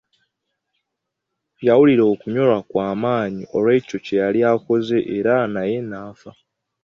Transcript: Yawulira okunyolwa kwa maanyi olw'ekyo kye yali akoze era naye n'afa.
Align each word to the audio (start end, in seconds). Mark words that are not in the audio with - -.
Yawulira 1.67 2.03
okunyolwa 2.13 2.59
kwa 2.69 2.87
maanyi 3.01 3.43
olw'ekyo 3.57 3.97
kye 4.05 4.15
yali 4.21 4.39
akoze 4.51 4.97
era 5.17 5.33
naye 5.53 5.77
n'afa. 5.89 6.31